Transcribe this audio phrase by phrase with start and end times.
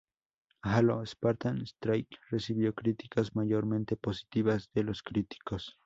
[0.63, 5.77] Halo: Spartan Strike recibió críticas mayormente positivas de los críticos.